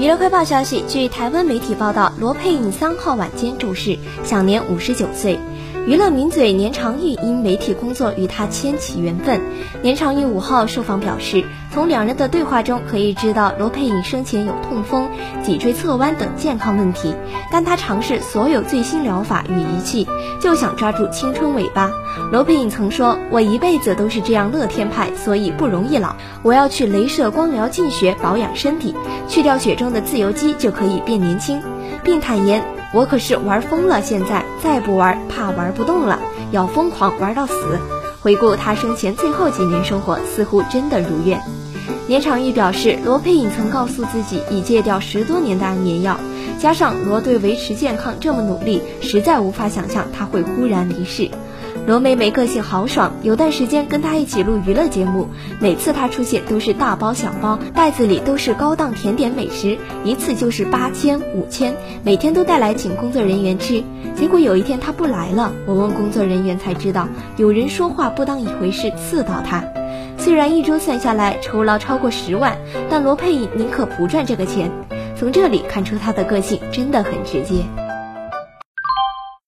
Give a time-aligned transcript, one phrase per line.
[0.00, 5.38] 娱乐快报消息，据台湾媒体报道，罗佩颖三号晚间注释，享年五十九岁。
[5.86, 9.40] 娱乐名嘴年长玉因媒体工作与他牵起缘分。
[9.82, 15.08] 年长玉五号受访表示，从两人的对话中可以知道罗佩颖生前有痛风、
[15.42, 17.14] 脊椎侧弯等健康问题，
[17.50, 20.06] 但他尝试所有最新疗法与仪器，
[20.40, 21.90] 就想抓住青春尾巴。
[22.30, 26.14] 罗佩颖曾说：“我一辈子都是这样乐天派，所以不容易老。
[26.42, 28.94] 我要去镭射光疗净血保养身体，
[29.28, 31.60] 去掉血中的自由基就可以变年轻，
[32.02, 32.62] 并坦言。”
[32.92, 36.18] 我可是玩疯了，现在再不玩，怕玩不动了，
[36.50, 37.54] 要疯狂玩到死。
[38.20, 41.40] 回顾他生前最后几年生活，似乎真的如愿。
[42.08, 46.18] 年长玉表示，罗佩颖曾告诉自己已戒掉十多年的安眠药，
[46.58, 51.30] 加上罗对维持健康这么努力，实在无法想象他会忽然离世。
[51.86, 55.26] 罗妹妹个性豪爽，有段时间跟她一起录娱乐节目，
[55.60, 63.82] 每次她出现都是大包小包，袋子里都是高档甜点美食，一次就是八千五千，每天都带来请工作人员吃。
[64.14, 69.64] 结果有一天她不来了，我问工作人员才知道，有人说话不当一回事，刺到她。
[70.16, 72.56] 虽然一周算下来酬劳超过十万，
[72.88, 74.70] 但罗佩宁可不赚这个钱。
[75.16, 77.64] 从这里看出她的个性真的很直接。